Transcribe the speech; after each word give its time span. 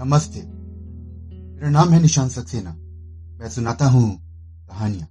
नमस्ते। 0.00 0.40
मेरा 1.54 1.70
नाम 1.70 1.88
है 1.88 2.02
निशान 2.02 2.28
सक्सेना। 2.28 2.70
मैं 3.40 3.48
सुनाता 3.48 3.86
हूँ 3.86 4.20
कहानियाँ। 4.68 5.06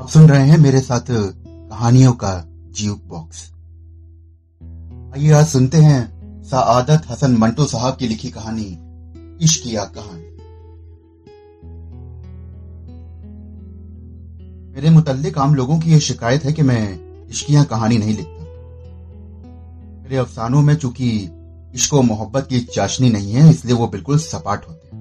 आप 0.00 0.08
सुन 0.08 0.28
रहे 0.28 0.48
हैं 0.48 0.58
मेरे 0.58 0.80
साथ 0.80 1.00
कहानियों 1.10 2.12
का 2.12 2.44
जीव 2.70 3.00
बॉक्स। 3.06 3.52
आइए 5.14 5.32
आज 5.32 5.46
सुनते 5.46 5.78
हैं 5.78 6.00
सादत 6.44 7.02
हसन 7.10 7.36
मंटो 7.36 7.64
साहब 7.64 7.96
की 7.96 8.08
लिखी 8.08 8.30
कहानी 8.30 8.78
इश्किया 9.44 9.84
कहानी। 9.84 10.22
मेरे 14.74 14.90
मुतल्लिक 14.90 15.38
आम 15.38 15.54
लोगों 15.54 15.78
की 15.78 15.90
यह 15.90 15.98
शिकायत 15.98 16.44
है 16.44 16.52
कि 16.52 16.62
मैं 16.62 17.00
इश्किया 17.28 17.64
कहानी 17.64 17.98
नहीं 17.98 18.16
लिखता। 18.16 18.44
मेरे 20.02 20.16
अफसानों 20.16 20.62
में 20.62 20.76
चूँकि 20.76 21.30
इश्क 21.74 21.94
मोहब्बत 21.94 22.46
की 22.46 22.60
चाशनी 22.66 23.10
नहीं 23.10 23.32
है, 23.32 23.48
इसलिए 23.50 23.74
वो 23.74 23.86
बिल्कुल 23.88 24.18
सपाट 24.20 24.68
होते 24.68 24.86
हैं। 24.86 25.00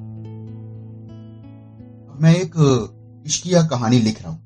मैं 2.22 2.36
एक 2.36 2.54
इश्किया 3.26 3.64
कहानी 3.68 4.00
लिख 4.00 4.22
रहा 4.22 4.32
हूँ, 4.32 4.40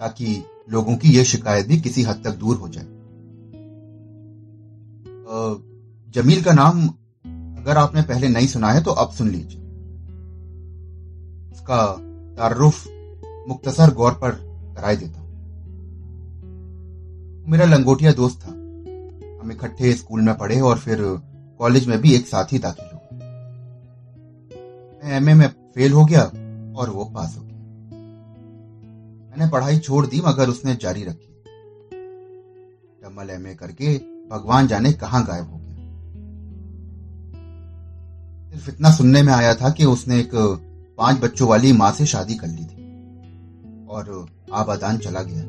ताकि 0.00 0.42
लोगों 0.70 0.96
की 0.96 1.08
यह 1.08 1.24
शिकायत 1.24 1.66
भी 1.66 1.80
किसी 1.80 2.02
हद 2.02 2.22
तक 2.24 2.36
दूर 2.36 2.56
हो 2.56 2.68
जाए। 2.68 2.84
जमील 6.14 6.42
का 6.42 6.52
नाम 6.52 6.86
अगर 7.58 7.76
आपने 7.76 8.02
पहले 8.02 8.28
नहीं 8.28 8.46
सुना 8.46 8.70
है 8.72 8.82
तो 8.82 8.90
अब 8.92 9.10
सुन 9.12 9.28
लीजिए। 9.28 9.60
उसका 11.52 11.80
तारुफ 12.38 12.86
मुख्तसर 13.48 13.94
गौर 13.94 14.12
पर 14.14 14.30
कराए 14.76 14.96
देता 14.96 15.20
हूँ। 15.20 15.28
मेरा 17.46 17.64
लंगोटिया 17.64 18.12
दोस्त 18.12 18.40
था। 18.40 18.50
हम 19.40 19.52
इकट्ठे 19.52 19.92
स्कूल 19.92 20.20
में 20.20 20.36
पढ़े 20.38 20.60
और 20.60 20.78
फिर 20.78 20.98
कॉलेज 21.60 21.86
में 21.86 22.00
भी 22.00 22.14
एक 22.14 22.26
साथ 22.26 22.44
ही 22.52 22.58
दाखिल 22.58 22.84
हो 22.84 23.00
मैं 25.04 25.16
एमए 25.16 25.34
में 25.34 25.48
फेल 25.48 25.92
हो 25.92 26.04
गया 26.04 26.22
और 26.76 26.90
वो 26.90 27.04
पास 27.04 27.36
हो 27.38 27.42
गया। 27.42 27.58
मैंने 29.30 29.50
पढ़ाई 29.50 29.78
छोड़ 29.78 30.06
दी, 30.06 30.20
मगर 30.20 30.48
उसने 30.48 30.74
जारी 30.74 31.04
रखी। 31.04 31.28
डबल 33.02 33.30
एमए 33.30 33.54
करके 33.54 33.98
भगवान 34.30 34.66
जाने 34.66 34.92
कहाँ 34.92 35.24
गायब 35.24 35.50
हो 35.50 35.58
गया। 35.58 35.68
सिर्फ़ 38.50 38.68
इतना 38.70 38.90
सुनने 38.90 39.22
में 39.22 39.32
आया 39.32 39.54
था 39.54 39.70
कि 39.70 39.84
उसने 39.84 40.20
एक 40.20 40.30
पाँच 40.98 41.20
बच्चों 41.20 41.48
वाली 41.48 41.72
माँ 41.72 41.92
से 41.92 42.06
शादी 42.06 42.34
कर 42.34 42.46
ली 42.46 42.64
थी 42.64 43.86
और 43.86 44.26
आबादान 44.52 44.98
चला 44.98 45.22
गया। 45.22 45.44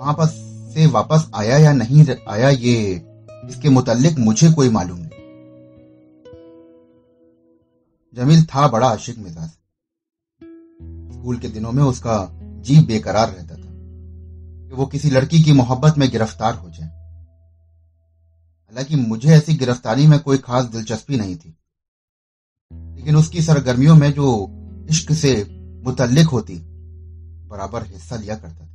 वहाँ 0.00 0.14
पर 0.14 0.26
से 0.72 0.86
वापस 0.86 1.30
आया 1.34 1.58
या 1.58 1.72
नहीं, 1.72 2.06
आया 2.28 2.48
ये 2.48 3.15
इसके 3.48 3.68
मुतालिक 3.68 4.18
मुझे 4.18 4.52
कोई 4.52 4.70
मालूम 4.70 4.98
नहीं। 4.98 5.10
जमील 8.14 8.44
था 8.44 8.68
बड़ा 8.68 8.88
आशिक 8.88 9.18
मिजाज। 9.18 9.50
स्कूल 11.12 11.38
के 11.38 11.48
दिनों 11.48 11.72
में 11.72 11.82
उसका 11.82 12.30
जी 12.42 12.80
बेकरार 12.80 13.28
रहता 13.28 13.54
था 13.54 13.70
कि 14.68 14.74
वो 14.74 14.86
किसी 14.86 15.10
लड़की 15.10 15.42
की 15.42 15.52
मोहब्बत 15.52 15.94
में 15.98 16.10
गिरफ़्तार 16.10 16.54
हो 16.54 16.70
जाए। 16.70 16.88
हालाँकि 18.66 18.96
मुझे 18.96 19.28
ऐसी 19.28 19.54
गिरफ्तारी 19.54 20.06
में 20.06 20.18
कोई 20.18 20.38
खास 20.38 20.64
दिलचस्पी 20.64 21.16
नहीं 21.16 21.36
थी। 21.36 21.56
लेकिन 22.72 23.16
उसकी 23.16 23.42
सरगर्मियों 23.42 23.96
में 23.96 24.12
जो 24.12 24.48
इश्क 24.90 25.12
से 25.12 25.46
मुतल्लिक 25.84 26.26
होती, 26.26 26.58
बराबर 27.48 27.82
हिस्सा 27.82 28.16
लिया 28.16 28.36
करता 28.36 28.66
था। 28.66 28.72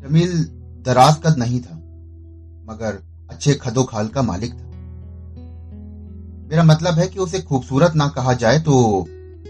जमील 0.00 0.44
दराज 0.82 1.16
कद 1.26 1.38
नहीं 1.38 1.60
था। 1.60 1.79
मगर 2.70 2.98
अच्छे 3.30 3.54
खदो 3.54 3.82
खाल 3.84 4.08
का 4.08 4.22
मालिक 4.22 4.52
था। 4.52 4.68
मेरा 6.50 6.62
मतलब 6.64 6.94
है 6.94 7.06
कि 7.08 7.18
उसे 7.18 7.40
खूबसूरत 7.42 7.94
ना 7.96 8.06
कहा 8.08 8.32
जाए 8.34 8.58
तो 8.60 8.74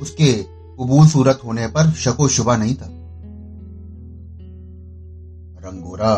उसके 0.03 0.33
कबूल 0.78 1.06
सूरत 1.09 1.41
होने 1.44 1.67
पर 1.69 1.91
शको 1.97 2.28
शुबा 2.28 2.56
नहीं 2.56 2.75
था। 2.75 2.89
रंगोरा 5.61 6.15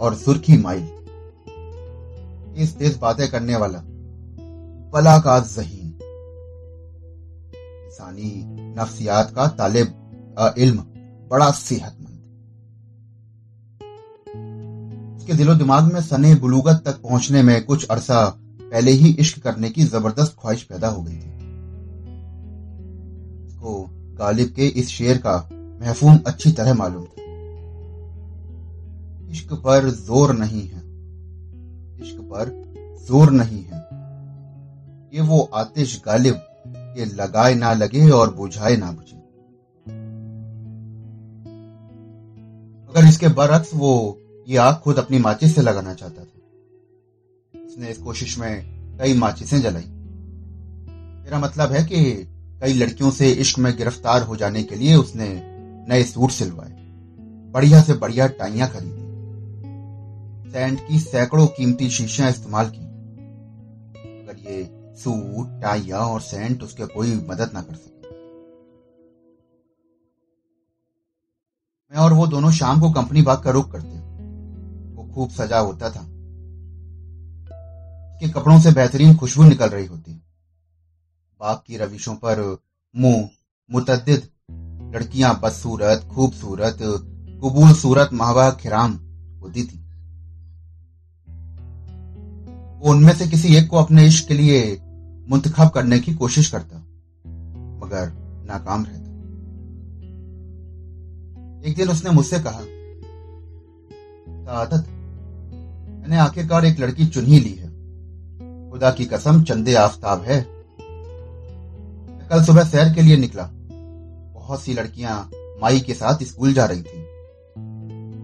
और 0.00 0.14
सुर्खी 0.14 0.56
माइल 0.58 0.86
तेज 2.54 2.74
तेज 2.78 2.98
बातें 2.98 3.28
करने 3.30 3.56
वाला 3.56 3.80
बला 4.92 5.18
का 5.18 5.38
जहीन, 5.40 5.88
इंसानी 7.84 8.32
नफ्सियात 8.76 9.30
का 9.30 9.46
तालिब 9.58 9.88
इल्म, 10.58 10.78
बड़ा 11.30 11.50
सेहतमंद। 11.52 12.01
उसके 15.22 15.34
दिलो 15.34 15.54
दिमाग 15.54 15.92
में 15.92 16.00
सने 16.00 16.34
बुलूगत 16.34 16.82
तक 16.84 16.96
पहुँचने 17.02 17.42
में 17.42 17.64
कुछ 17.64 17.84
अरसा 17.86 18.24
पहले 18.60 18.90
ही 18.90 19.10
इश्क 19.20 19.38
करने 19.42 19.68
की 19.70 19.84
ज़बरदस्त 19.84 20.34
ख्वाहिश 20.40 20.62
पैदा 20.62 20.88
हो 20.88 21.02
गई 21.02 21.12
थी। 21.12 21.30
उसको 23.46 23.74
गालिब 24.18 24.48
के 24.48 24.66
इस 24.66 24.88
शेर 24.88 25.18
का 25.18 25.34
महफूम 25.52 26.18
अच्छी 26.26 26.52
तरह 26.52 26.74
मालूम 26.74 27.04
था। 27.04 27.22
इश्क 29.32 29.52
पर 29.54 29.88
ज़ोर 29.90 30.32
नहीं 30.34 30.62
है। 30.62 30.80
इश्क 32.02 32.18
पर 32.32 32.50
ज़ोर 33.08 33.30
नहीं 33.30 33.62
है। 33.64 33.78
ये 35.14 35.20
वो 35.20 35.40
आतिश 35.54 36.00
गालिब 36.06 36.40
के 36.66 37.04
लगाए 37.14 37.54
ना 37.54 37.72
लगे 37.74 38.08
और 38.10 38.34
बुझाए 38.34 38.76
ना 38.76 38.90
बुझे। 38.92 39.16
मगर 42.90 43.08
इसके 43.08 43.28
बरक्स 43.28 43.70
वो 43.74 44.18
ये 44.52 44.58
आग 44.58 44.74
खुद 44.74 44.98
अपनी 44.98 45.18
माचिस 45.18 45.54
से 45.54 45.62
लगाना 45.62 45.94
चाहता 45.94 46.24
था। 46.24 46.40
उसने 47.66 47.90
इस 47.90 47.98
कोशिश 47.98 48.38
में 48.38 48.64
कई 48.98 49.14
माचिसें 49.14 49.60
जलाई। 49.60 49.84
मेरा 51.24 51.38
मतलब 51.38 51.72
है 51.72 51.84
कि 51.84 52.14
कई 52.60 52.72
लड़कियों 52.72 53.10
से 53.10 53.30
इश्क 53.30 53.58
में 53.58 53.76
गिरफ़्तार 53.76 54.22
हो 54.22 54.36
जाने 54.36 54.62
के 54.62 54.74
लिए 54.74 54.94
उसने 54.94 55.42
नए 55.88 56.02
सूट 56.02 56.30
सिलवाए। 56.30 56.70
बढ़िया 57.52 57.82
से 57.82 57.94
बढ़िया 57.94 58.26
टाइया 58.26 58.66
खरीदी। 58.66 59.02
सैंड 60.50 60.88
की 60.88 60.98
सैकड़ों 60.98 61.46
कीमती 61.46 61.90
शीशियाँ 61.90 62.30
इस्तेमाल 62.30 62.70
की। 62.70 62.84
अगर 64.22 64.36
ये 64.38 64.70
सूट, 64.96 65.62
टाइया 65.62 65.98
और 65.98 66.20
सेंट 66.20 66.62
उसके 66.62 66.86
कोई 66.86 67.14
मदद 67.14 67.50
ना 67.54 67.62
कर 67.62 67.74
सके। 67.74 68.08
मैं 71.92 71.98
और 71.98 72.12
वो 72.12 72.26
दोनों 72.26 72.50
शाम 72.50 72.80
को 72.80 72.90
कंपनी 72.90 73.22
बाग 73.22 73.42
का 73.42 73.50
रुख 73.50 73.72
करते 73.72 74.01
खूब 75.14 75.30
सजा 75.30 75.58
होता 75.58 75.90
था 75.90 76.08
उसके 78.22 78.40
कपड़ों 78.40 78.58
से 78.60 78.70
बेहतरीन 78.72 79.16
खुशबू 79.16 79.44
निकल 79.44 79.68
रही 79.68 79.86
होती। 79.86 80.12
बाग 81.40 81.56
की 81.66 81.76
रविशों 81.76 82.14
पर 82.14 82.40
मुँह 82.94 83.28
मुतद 83.70 84.10
लड़कियाँ 84.94 85.40
बदसूरत, 85.42 86.06
खूबसूरत 86.14 86.78
कबूल 87.42 87.72
सूरत 87.72 88.10
महवा 88.12 88.50
खिराम 88.50 88.92
होती 89.42 89.62
थी। 89.62 89.78
वो 92.78 92.90
उनमें 92.90 93.12
से 93.14 93.28
किसी 93.28 93.56
एक 93.56 93.68
को 93.68 93.76
अपने 93.76 94.06
इश्क 94.06 94.28
के 94.28 94.34
लिए 94.34 94.62
मुंतखब 95.28 95.68
करने 95.68 95.98
की 95.98 96.14
कोशिश 96.14 96.50
करता, 96.50 96.78
मगर 97.82 98.12
नाकाम 98.46 98.84
रहता। 98.84 99.10
एक 101.68 101.76
दिन 101.76 101.88
उसने 101.88 102.10
मुझसे 102.10 102.38
कहा 102.38 102.60
आदत 104.52 104.86
मैंने 106.02 106.18
आखिरकार 106.18 106.64
एक 106.64 106.80
लड़की 106.80 107.06
चुन 107.06 107.24
ही 107.24 107.40
ली 107.40 107.50
है। 107.50 107.68
खुदा 108.70 108.90
की 108.90 109.04
कसम, 109.04 109.42
चंदे 109.42 109.74
आफ्ताब 109.74 110.22
है। 110.22 110.46
कल 112.30 112.44
सुबह 112.44 112.64
सैर 112.64 112.94
के 112.94 113.02
लिए 113.02 113.16
निकला। 113.16 113.50
बहुत 114.34 114.62
सी 114.62 114.74
लड़कियाँ 114.74 115.30
माई 115.34 115.80
के 115.80 115.94
साथ 115.94 116.22
स्कूल 116.22 116.52
जा 116.52 116.64
रही 116.64 116.82
थी। 116.82 117.02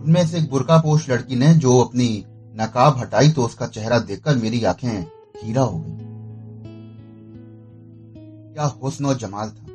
उनमें 0.00 0.26
से 0.26 0.38
एक 0.38 0.50
बुरका 0.50 0.78
पोश 0.78 1.10
लड़की 1.10 1.36
ने 1.36 1.54
जो 1.54 1.78
अपनी 1.78 2.24
नकाब 2.56 2.98
हटाई 2.98 3.30
तो 3.30 3.42
उसका 3.42 3.66
चेहरा 3.66 3.98
देखकर 3.98 4.36
मेरी 4.36 4.64
आँखें 4.64 5.06
हीरा 5.44 5.62
हो 5.62 5.78
गई। 5.78 5.94
क्या 8.54 8.64
हुस्न 8.64 9.14
जमाल 9.14 9.48
था। 9.48 9.66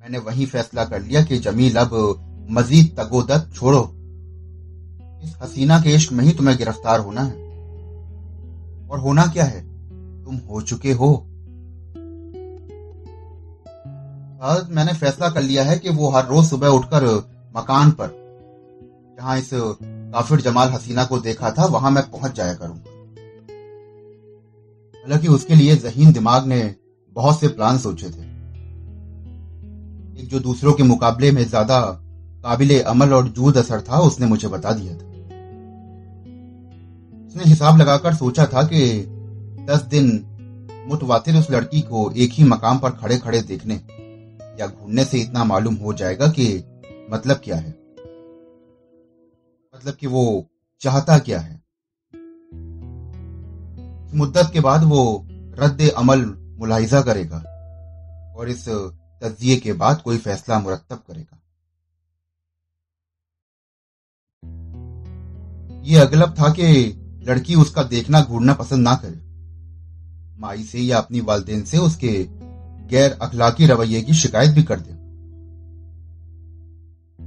मैंने 0.00 0.18
वही 0.18 0.46
फैसला 0.46 0.84
कर 0.84 1.02
लिया 1.02 1.24
कि 1.24 1.38
जमील, 1.38 1.76
अब 1.76 2.20
मजीद 2.50 2.96
तगोदत 3.00 3.50
छोड़ो। 3.54 3.93
इस 5.24 5.36
हसीना 5.42 5.78
के 5.80 5.94
इश्क 5.94 6.12
में 6.12 6.24
ही 6.24 6.32
तुम्हें 6.32 6.56
गिरफ़्तार 6.58 7.00
होना 7.00 7.22
है। 7.22 7.42
और 8.90 8.98
होना 8.98 9.26
क्या 9.26 9.44
है? 9.44 9.60
तुम 10.24 10.36
हो 10.48 10.60
चुके 10.62 10.92
हो। 10.92 11.14
मैंने 14.70 14.92
फैसला 14.94 15.28
कर 15.28 15.42
लिया 15.42 15.62
है 15.64 15.78
कि 15.78 15.90
वो 15.90 16.08
हर 16.10 16.26
रोज 16.26 16.44
सुबह 16.46 16.68
उठकर 16.70 17.04
मकान 17.56 17.90
पर, 17.90 18.08
जहाँ 19.18 19.36
इस 19.38 19.50
काफिर 19.52 20.40
जमाल 20.40 20.68
हसीना 20.68 21.04
को 21.04 21.18
देखा 21.20 21.50
था, 21.50 21.64
वहाँ 21.66 21.90
मैं 21.90 22.02
पहुँच 22.10 22.34
जाया 22.36 22.54
करूँगा। 22.54 22.90
हालाँकि 24.94 25.28
उसके 25.28 25.54
लिए 25.54 25.76
जहीन 25.76 26.12
दिमाग 26.12 26.46
ने 26.46 26.74
बहुत 27.16 27.40
से 27.40 27.48
प्लान 27.48 27.78
सोचे 27.78 28.06
थे। 28.06 28.22
एक 30.14 30.28
जो 30.28 30.40
दूसरों 30.40 30.72
के 30.72 30.82
मुकाबले 30.82 31.30
में 31.32 31.42
ज़्यादा 31.44 31.80
काबिल 32.44 32.80
अमल 32.82 33.12
और 33.12 33.28
जूद 33.28 33.58
असर 33.58 33.80
था, 33.80 33.98
उसने 33.98 34.26
मुझे 34.26 34.48
बता 34.48 34.72
दिया 34.72 34.94
था। 34.94 35.13
उसने 37.34 37.44
हिसाब 37.44 37.76
लगाकर 37.76 38.14
सोचा 38.14 38.46
था 38.46 38.62
कि 38.62 39.04
दस 39.64 39.82
दिन 39.82 40.06
मुतवातिर 40.88 41.36
उस 41.36 41.50
लड़की 41.50 41.80
को 41.80 42.10
एक 42.10 42.30
ही 42.30 42.44
मकाम 42.44 42.78
पर 42.78 42.90
खड़े 42.90 43.18
खड़े 43.18 43.42
देखने 43.42 43.74
या 44.60 44.66
घूमने 44.66 45.04
से 45.04 45.18
इतना 45.18 45.44
मालूम 45.44 45.74
हो 45.74 45.92
जाएगा 45.92 46.28
कि 46.28 46.64
मतलब 47.10 47.40
क्या 47.44 47.56
है। 47.56 47.70
मतलब 49.74 49.94
कि 49.94 50.06
वो 50.06 50.46
चाहता 50.80 51.18
क्या 51.18 51.40
है। 51.40 51.62
मुद्दत 54.18 54.50
के 54.52 54.60
बाद 54.60 54.84
वो 54.84 55.28
रद्द 55.30 55.90
अमल 55.90 56.24
मुलाहिजा 56.58 57.02
करेगा 57.02 57.38
और 58.38 58.48
इस 58.48 58.68
तजिए 59.22 59.56
के 59.56 59.72
बाद 59.72 60.02
कोई 60.02 60.18
फैसला 60.18 60.60
मुरतब 60.60 60.96
करेगा। 60.96 61.40
ये 65.84 65.98
अगलब 65.98 66.34
था 66.40 66.48
कि 66.48 67.00
लड़की 67.24 67.54
उसका 67.54 67.82
देखना 67.82 68.20
घूरना 68.20 68.54
पसंद 68.54 68.82
ना 68.82 68.94
करे। 68.94 69.20
माई 70.38 70.62
से 70.62 70.80
या 70.80 70.98
अपनी 70.98 71.20
वालदेन 71.20 71.62
से 71.62 71.78
उसके 71.78 72.12
गैर 72.88 73.18
अखलाकी 73.22 73.66
रवैये 73.66 74.02
की 74.02 74.14
शिकायत 74.14 74.50
भी 74.50 74.62
कर 74.62 74.80
दे। 74.80 74.92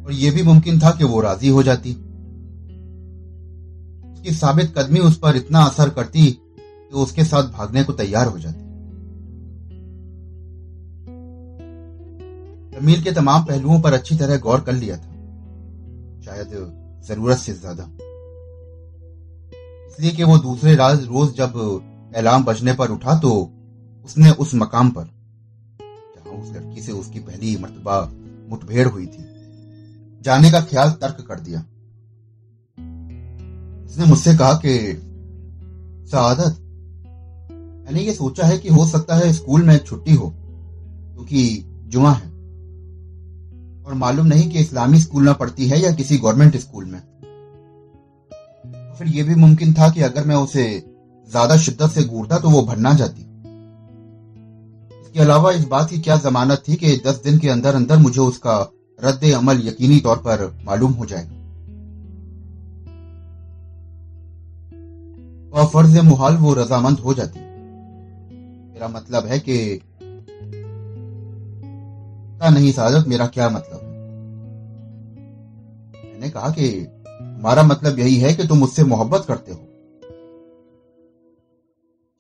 और 0.06 0.12
यह 0.12 0.34
भी 0.34 0.44
मुमकिन 0.44 0.80
था 0.80 0.92
कि 0.92 1.04
वो 1.04 1.22
राज़ी 1.22 1.50
हो 1.50 1.64
जाती। 1.64 1.94
उसकी 4.14 4.32
साबित 4.32 4.74
कदमी 4.78 5.00
उस 5.00 5.18
पर 5.18 5.36
इतना 5.36 5.64
असर 5.64 5.90
करती 5.90 6.32
कि 6.32 6.96
उसके 6.96 7.24
साथ 7.24 7.44
भागने 7.44 7.84
को 7.84 7.94
तैयार 7.94 8.28
हो 8.28 8.40
जाती। 8.40 8.66
जमील 12.78 13.04
के 13.04 13.12
तमाम 13.12 13.44
पहलुओं 13.44 13.80
पर 13.82 13.94
अच्छी 13.94 14.16
तरह 14.16 14.38
गौर 14.38 14.62
कर 14.62 14.74
लिया 14.74 14.98
था। 14.98 15.12
शायद 16.26 16.50
ज़रूरत 17.08 17.38
से 17.38 17.54
ज़्यादा। 17.54 17.84
इसलिए 19.98 20.12
कि 20.12 20.24
वो 20.24 20.38
दूसरे 20.38 20.76
राज 20.76 21.04
रोज 21.04 21.34
जब 21.36 21.54
अलार्म 22.16 22.44
बजने 22.44 22.74
पर 22.74 22.90
उठा 22.90 23.18
तो 23.20 23.30
उसने 24.06 24.32
उस 24.32 24.52
मकाम 24.56 24.90
पर, 24.90 25.06
जहाँ 25.80 26.34
उस 26.34 26.52
लड़की 26.52 26.82
से 26.82 26.92
उसकी 26.92 27.20
पहली 27.20 27.56
मर्तबा 27.58 28.00
मुठभेड़ 28.50 28.88
हुई 28.88 29.06
थी, 29.06 29.24
जाने 30.22 30.52
का 30.52 30.62
ख्याल 30.62 30.92
तर्क 31.02 31.26
कर 31.28 31.40
दिया। 31.40 31.60
उसने 33.86 34.06
मुझसे 34.06 34.36
कहा 34.38 34.54
कि, 34.66 34.78
सादत, 36.12 36.62
मैंने 37.86 38.02
ये 38.02 38.14
सोचा 38.14 38.46
है 38.46 38.58
कि 38.58 38.70
हो 38.70 38.88
सकता 38.88 39.16
है 39.16 39.34
स्कूल 39.34 39.64
में 39.64 39.78
छुट्टी 39.78 40.16
हो, 40.16 40.34
क्योंकि 40.36 41.64
जुमा 41.88 42.14
है, 42.14 42.28
और 43.84 43.94
मालूम 43.96 44.26
नहीं 44.26 44.50
कि 44.50 44.60
इस्लामी 44.60 45.02
स्कूल 45.02 45.26
में 45.26 45.36
पढ़ती 45.36 45.68
है 45.68 45.82
या 45.82 45.92
किसी 45.92 46.18
गवर्नमेंट 46.18 46.58
स्कूल 46.58 46.86
में। 46.86 47.02
फिर 49.00 49.08
यह 49.08 49.26
भी 49.26 49.36
मुमकिन 49.36 49.74
था 49.74 49.90
कि 49.90 50.02
अगर 50.02 50.26
मैं 50.26 50.36
उसे 50.36 50.64
ज़्यादा 51.28 51.58
शिद्दत 51.58 51.90
से 51.90 52.04
घूरता 52.04 52.40
तो 52.40 52.50
वो 52.50 52.62
भरना 52.62 52.94
जाती। 52.94 53.22
इसके 55.02 55.20
अलावा 55.20 55.52
इस 55.52 55.66
बात 55.66 55.90
की 55.90 56.00
क्या 56.00 56.18
जमानत 56.18 56.64
थी 56.68 56.76
कि 56.76 56.96
दस 57.06 57.22
दिन 57.24 57.40
के 57.40 57.50
अंदर 57.50 57.76
अंदर 57.76 57.98
मुझे 57.98 58.20
उसका 58.22 58.60
रद्द 59.00 59.24
अमल 59.34 59.68
यकीनी 59.68 60.00
तौर 60.00 60.18
पर 60.18 60.46
मालूम 60.66 60.92
हो 60.92 61.06
जाएगा 61.06 61.36
और 65.54 65.68
फ़र्ज़ 65.68 66.00
मुहाल 66.02 66.38
वो 66.38 66.54
रजामंद 66.54 67.00
हो 67.00 67.14
जाती। 67.14 67.40
मेरा 67.40 68.88
मतलब 68.88 69.26
है 69.26 69.40
कि 69.40 69.58
नहीं 72.46 72.72
साजत, 72.72 73.08
मेरा 73.08 73.26
क्या 73.28 73.50
मतलब 73.50 73.82
मैंने 75.96 76.30
कहा 76.30 76.50
कि 76.50 76.68
हमारा 77.38 77.63
मतलब 77.63 78.00
यही 78.00 78.18
है 78.18 78.34
कि 78.34 78.48
तुम 78.48 78.57
मुझसे 78.57 78.84
मोहब्बत 78.84 79.25
करते 79.28 79.51
हो। 79.51 79.60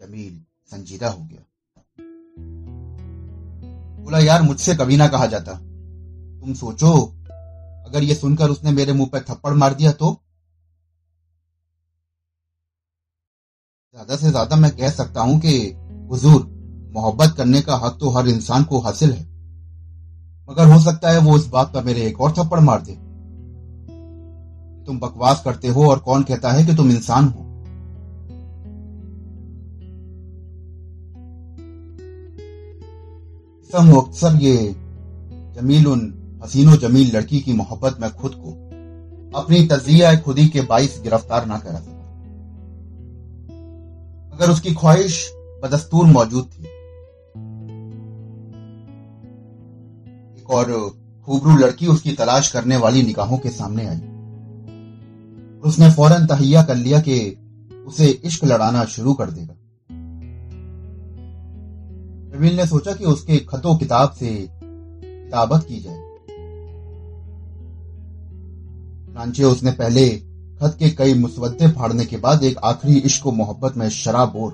जमील 0.01 0.41
संजीदा 0.71 1.09
हो 1.09 1.23
गया। 1.23 1.45
बोला, 4.03 4.19
यार, 4.19 4.41
मुझसे 4.41 4.75
कभी 4.75 4.97
ना 4.97 5.07
कहा 5.07 5.25
जाता। 5.25 5.53
तुम 6.41 6.53
सोचो, 6.53 7.13
अगर 7.87 8.03
ये 8.03 8.15
सुनकर 8.15 8.49
उसने 8.49 8.71
मेरे 8.71 8.93
मुँह 8.93 9.09
पर 9.13 9.19
थप्पड़ 9.19 9.53
मार 9.53 9.73
दिया 9.73 9.91
तो? 9.91 10.21
ज़्यादा 13.95 14.15
से 14.15 14.29
ज़्यादा 14.29 14.55
मैं 14.55 14.71
कह 14.71 14.89
सकता 14.89 15.21
हूँ 15.21 15.39
कि, 15.39 15.73
हुजूर, 16.11 16.45
मोहब्बत 16.93 17.33
करने 17.37 17.61
का 17.61 17.75
हक 17.75 17.97
तो 17.99 18.09
हर 18.09 18.27
इंसान 18.27 18.63
को 18.63 18.79
हासिल 18.79 19.11
है। 19.11 19.23
मगर 20.49 20.73
हो 20.73 20.79
सकता 20.81 21.11
है 21.11 21.19
वो 21.19 21.37
इस 21.37 21.47
बात 21.47 21.73
पर 21.73 21.83
मेरे 21.83 22.01
एक 22.01 22.21
और 22.21 22.31
थप्पड़ 22.31 22.59
मार 22.59 22.81
दे। 22.81 23.06
तुम 24.87 24.99
बकवास 24.99 25.41
करते 25.45 25.67
हो 25.67 25.89
और 25.89 25.99
कौन 25.99 26.23
कहता 26.23 26.51
है 26.51 26.65
कि 26.65 26.75
तुम 26.75 26.91
इंसान 26.91 27.25
हो? 27.25 27.43
अक्सर 34.01 34.35
ये 34.35 34.75
जमील 35.55 35.87
उन 35.87 36.01
हसीनो 36.43 36.75
जमील 36.77 37.15
लड़की 37.15 37.39
की 37.39 37.53
मोहब्बत 37.53 37.97
में 38.01 38.09
खुद 38.11 38.31
को 38.35 38.51
अपनी 39.39 39.67
तजिया 39.67 40.15
खुदी 40.15 40.47
के 40.47 40.61
बाइस 40.61 40.99
गिरफ़्तार 41.03 41.45
ना 41.45 41.57
करा 41.57 41.79
सका 41.79 41.95
अगर 44.35 44.51
उसकी 44.51 44.73
ख्वाहिश 44.73 45.31
बदस्तूर 45.63 46.05
मौजूद 46.05 46.45
थी। 46.45 46.63
एक 50.39 50.49
और 50.49 50.65
खूबरू 51.25 51.57
लड़की 51.57 51.87
उसकी 51.87 52.11
तलाश 52.11 52.51
करने 52.51 52.77
वाली 52.77 53.03
निगाहों 53.03 53.37
के 53.37 53.49
सामने 53.49 53.87
आई। 53.87 54.01
उसने 55.63 55.89
फ़ौरन 55.91 56.25
तहिया 56.25 56.63
कर 56.63 56.75
लिया 56.75 56.99
कि 56.99 57.37
उसे 57.87 58.07
इश्क 58.07 58.43
लड़ाना 58.45 58.85
शुरू 58.85 59.13
कर 59.13 59.31
देगा। 59.31 59.55
प्रवीण 62.31 62.55
ने 62.55 62.65
सोचा 62.67 62.93
कि 62.93 63.05
उसके 63.05 63.37
खतों 63.37 63.77
किताब 63.77 64.11
से 64.11 64.49
किताबत 64.63 65.65
की 65.67 65.79
जाए। 65.79 66.05
चुनाचे 69.07 69.43
उसने 69.43 69.71
पहले 69.71 70.09
खत 70.61 70.75
के 70.79 70.89
कई 70.89 71.13
मुसवदे 71.13 71.67
फाड़ने 71.71 72.05
के 72.05 72.17
बाद 72.17 72.43
एक 72.43 72.57
आखिरी 72.57 72.97
इश्क 72.99 73.27
मोहब्बत 73.27 73.77
में 73.77 73.89
शराब 73.89 74.35
और 74.35 74.51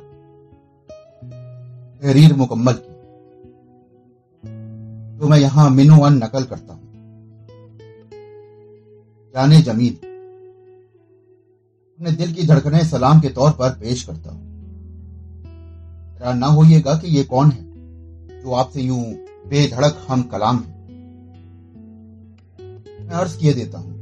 तहरीर 2.04 2.34
मुकम्मल 2.34 2.74
की। 2.74 2.92
तो 5.20 5.28
मैं 5.28 5.38
यहाँ 5.38 5.70
मिनो 5.70 5.96
वन 5.96 6.14
नकल 6.14 6.44
करता 6.44 6.74
हूँ। 6.74 6.82
जाने 9.36 9.62
जमील 9.62 10.13
अपने 12.04 12.16
दिल 12.18 12.34
की 12.34 12.46
धड़कने 12.48 12.84
सलाम 12.86 13.20
के 13.22 13.30
तौर 13.30 13.52
पर 13.52 13.70
पेश 13.82 14.02
करता 14.04 14.32
हूँ। 14.32 14.42
हैरान 16.14 16.38
ना 16.38 16.48
होइएगा 16.48 16.94
कि 16.94 17.08
ये 17.08 17.24
कौन 17.24 17.52
है 17.52 18.42
जो 18.42 18.54
आपसे 18.54 18.82
यूँ 18.82 19.04
बेधड़क 19.48 20.06
हम 20.08 20.24
कलाम 20.34 20.58
है। 20.58 20.72
मैं 23.00 23.16
अर्ज़ 23.16 23.38
किए 23.40 23.54
देता 23.54 23.78
हूँ 23.80 23.94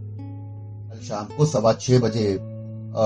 कल 0.90 1.00
शाम 1.06 1.26
को 1.38 1.46
सवा 1.46 1.74
छह 1.76 2.00
बजे 2.00 2.34
आ, 2.34 3.06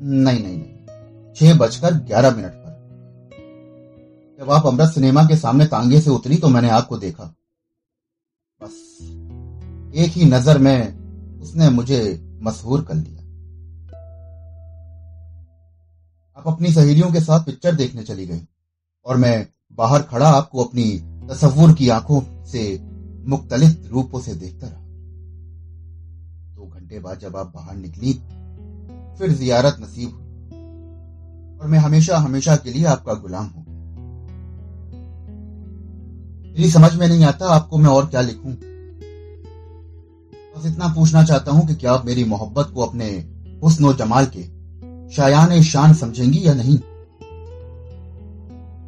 नहीं 0.00 0.42
नहीं 0.42 0.58
नहीं 0.58 1.34
छह 1.36 1.58
बजकर 1.58 1.94
ग्यारह 2.06 2.36
मिनट 2.36 2.52
पर। 2.54 2.72
जब 4.38 4.50
आप 4.50 4.66
अमृत 4.66 4.90
सिनेमा 4.90 5.24
के 5.24 5.36
सामने 5.36 5.66
तांगे 5.68 6.00
से 6.00 6.10
उतरी 6.10 6.36
तो 6.36 6.48
मैंने 6.48 6.70
आपको 6.70 6.98
देखा। 6.98 7.34
बस 8.60 8.76
एक 9.96 10.10
ही 10.12 10.24
नज़र 10.26 10.58
में 10.58 11.40
उसने 11.40 11.70
मुझे 11.70 12.00
मशहूर 12.42 12.82
कर 12.82 12.94
लिया। 12.94 13.17
आप 16.38 16.48
अपनी 16.48 16.72
सहेलियों 16.72 17.12
के 17.12 17.20
साथ 17.20 17.40
पिक्चर 17.40 17.74
देखने 17.74 18.02
चली 18.02 18.26
गई। 18.26 18.40
और 19.06 19.16
मैं 19.16 19.48
बाहर 19.72 20.02
खड़ा 20.02 20.28
आपको 20.28 20.64
अपनी 20.64 20.84
तस्वुर 21.30 21.72
की 21.72 21.88
आँखों 21.88 22.44
से 22.44 22.80
मुख्तलिफ़ 23.26 23.88
रूपों 23.88 24.20
से 24.20 24.34
देखता 24.34 24.66
रहा। 24.66 24.80
दो 26.54 26.66
घंटे 26.66 27.00
बाद 27.00 27.18
जब 27.18 27.36
आप 27.36 27.52
बाहर 27.54 27.76
निकली, 27.76 28.12
फिर 29.18 29.32
जियारत 29.32 29.76
नसीब 29.80 30.10
हुई। 30.10 30.24
और 31.58 31.66
मैं 31.66 31.78
हमेशा 31.78 32.18
हमेशा 32.18 32.56
के 32.56 32.70
लिए 32.70 32.84
आपका 32.84 33.14
गुलाम 33.14 33.46
हूँ 33.46 33.64
मेरी 36.52 36.70
समझ 36.70 36.94
में 36.94 37.08
नहीं 37.08 37.24
आता 37.24 37.48
आपको 37.48 37.78
मैं 37.78 37.90
और 37.90 38.06
क्या 38.06 38.20
लिखूं। 38.20 38.52
बस 40.52 40.66
इतना 40.66 40.88
पूछना 40.88 41.24
चाहता 41.24 41.52
हूँ 41.52 41.66
कि 41.66 41.74
क्या 41.74 41.92
आप 41.92 42.06
मेरी 42.06 42.24
मोहब्बत 42.24 42.70
को 42.74 42.82
अपने 42.82 43.08
हुस्न 43.64 43.96
जमाल 43.96 44.26
के 44.26 44.57
शायान 45.12 45.62
शान 45.62 45.94
समझेंगी 45.94 46.46
या 46.46 46.54
नहीं? 46.54 46.76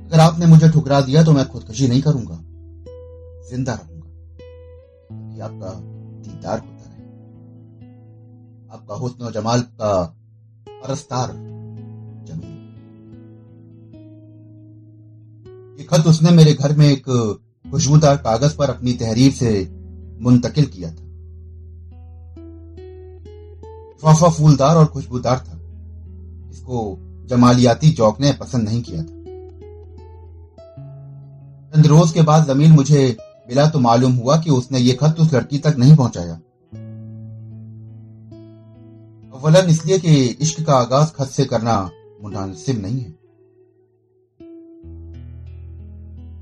अगर 0.06 0.20
आपने 0.20 0.46
मुझे 0.46 0.68
ठुकरा 0.68 1.00
दिया 1.00 1.22
तो 1.24 1.32
मैं 1.32 1.46
खुदकशी 1.48 1.88
नहीं 1.88 2.02
करूँगा। 2.02 2.36
ज़िंदा 3.50 3.72
रहूँगा। 3.72 4.08
आपका 5.44 5.70
दीदार 6.22 6.58
होता 6.58 6.84
रहे 6.86 7.04
आपका 8.72 8.94
हुस्न 8.94 9.30
जमाल 9.32 9.60
का 9.60 9.92
परस्तार 10.68 11.28
ज़मीन। 12.28 12.58
ये 15.78 15.84
खत 15.84 16.06
उसने 16.06 16.30
मेरे 16.30 16.52
घर 16.52 16.76
में 16.76 16.86
एक 16.88 17.04
खुशबूदार 17.64 18.16
कागज़ 18.16 18.56
पर 18.56 18.70
अपनी 18.70 18.92
तहरीर 18.92 19.32
से 19.32 19.52
मुंतकिल 20.20 20.66
किया 20.66 20.90
था। 20.90 21.04
फाफा 24.02 24.28
फूलदार 24.28 24.76
और 24.76 24.86
खुशबूदार 24.86 25.38
था। 25.38 25.49
इसको 26.70 27.26
जमालियाती 27.26 27.90
जौक 27.90 28.20
ने 28.20 28.32
पसंद 28.32 28.68
नहीं 28.68 28.82
किया 28.82 29.02
था। 29.02 29.18
चंद 31.72 31.86
रोज 31.86 32.10
के 32.12 32.22
बाद 32.22 32.46
ज़मीन 32.46 32.72
मुझे 32.72 33.16
मिला 33.48 33.66
तो 33.70 33.78
मालूम 33.78 34.12
हुआ 34.14 34.36
कि 34.36 34.50
उसने 34.50 34.78
ये 34.78 34.92
खत 34.92 35.16
उस 35.20 35.32
लड़की 35.34 35.58
तक 35.58 35.76
नहीं 35.78 35.96
पहुँचाया। 35.96 36.34
अवलन 39.34 39.70
इसलिए 39.70 39.98
कि 39.98 40.14
इश्क 40.40 40.62
का 40.66 40.74
आगाज़ 40.74 41.12
खत 41.12 41.28
से 41.28 41.44
करना 41.44 41.78
मुनासिब 42.22 42.82
नहीं 42.82 43.00
है। 43.00 43.10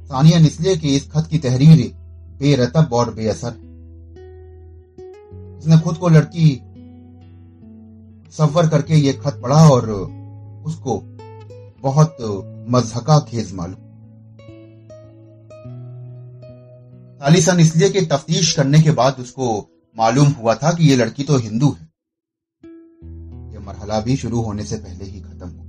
सानियन 0.09 0.47
इसलिए 0.47 0.77
कि 0.77 0.95
इस 0.97 1.11
खत 1.11 1.27
की 1.31 1.39
तहरीर 1.39 1.91
बेरतब 2.39 2.93
और 2.93 3.15
बेअसर 3.15 3.57
उसने 5.59 5.79
खुद 5.79 5.97
को 5.97 6.09
लड़की 6.09 6.55
सफ़र 8.33 8.69
करके 8.69 8.95
ये 8.97 9.13
खत 9.15 9.41
पढ़ा 9.43 9.69
और 9.69 9.87
उसको 10.65 11.01
बहुत 11.81 12.17
मजहका 12.69 13.19
खेज 13.19 13.53
मालूम। 13.55 13.87
खालिसन 17.21 17.61
इसलिए 17.61 17.91
कि 17.91 18.01
तफ्तीश 18.07 18.55
करने 18.57 18.83
के 18.83 18.91
बाद 18.91 19.21
उसको 19.21 19.69
मालूम 19.97 20.29
हुआ 20.29 20.55
था 20.55 20.73
कि 20.73 20.89
ये 20.89 20.97
लड़की 20.97 21.25
तो 21.25 21.37
हिंदू 21.37 21.71
है। 21.73 21.89
यह 23.55 23.61
मरहला 23.61 24.01
भी 24.01 24.17
शुरू 24.17 24.43
होने 24.43 24.65
से 24.65 24.77
पहले 24.77 25.05
ही 25.05 25.21
खत्म 25.21 25.49
हो 25.49 25.65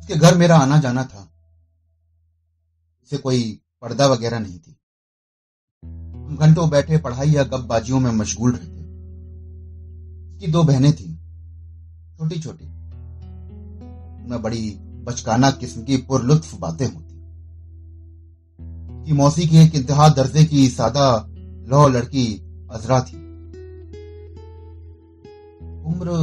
उसके 0.00 0.14
घर 0.14 0.36
मेरा 0.38 0.56
आना 0.56 0.78
जाना 0.78 1.04
था। 1.04 1.32
इसे 3.02 3.16
कोई 3.16 3.60
पर्दा 3.82 4.06
वगैरह 4.06 4.38
नहीं 4.38 4.58
थी। 4.58 4.76
हम 5.82 6.36
घंटों 6.36 6.70
बैठे 6.70 6.98
पढ़ाई 6.98 7.30
या 7.30 7.42
गपबाजियों 7.44 8.00
में 8.00 8.10
मशगूल 8.10 8.52
रहते। 8.52 8.80
उसकी 10.34 10.52
दो 10.52 10.62
बहनें 10.62 10.92
थी। 10.92 11.17
छोटी 12.18 12.38
छोटी 12.40 12.64
उनमें 12.64 14.40
बड़ी 14.42 14.70
बचकाना 15.04 15.50
किस्म 15.50 15.82
की 15.82 15.96
पुरलुत्फ 15.96 16.54
बातें 16.60 16.86
होती 16.86 17.16
की 19.06 19.12
मौसी 19.12 19.46
की 19.46 19.58
एक 19.58 19.74
इंतहा 19.74 20.08
दर्जे 20.08 20.44
की 20.44 20.66
सादा 20.68 21.04
लौ 21.68 21.86
लड़की 21.88 22.24
अजरा 22.70 23.00
थी। 23.00 23.16
उम्र 25.86 26.16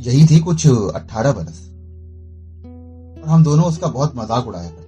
यही 0.00 0.26
थी 0.26 0.40
कुछ 0.40 0.66
अठारह 0.66 1.32
बरस। 1.32 1.62
और 3.18 3.28
हम 3.28 3.44
दोनों 3.44 3.64
उसका 3.64 3.88
बहुत 3.88 4.16
मज़ाक 4.16 4.46
उड़ाया 4.46 4.70
करते 4.70 4.86